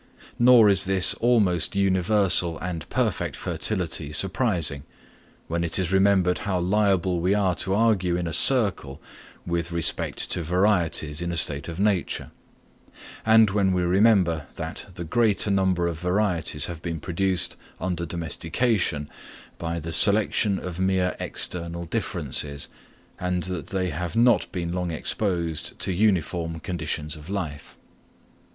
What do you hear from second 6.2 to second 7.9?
how liable we are to